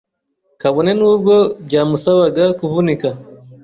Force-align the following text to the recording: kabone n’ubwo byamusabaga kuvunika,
kabone 0.61 0.91
n’ubwo 0.99 1.35
byamusabaga 1.67 2.45
kuvunika, 2.59 3.09